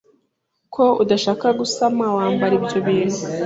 [0.73, 3.23] ko udashaka gusama wambara ibyo bintu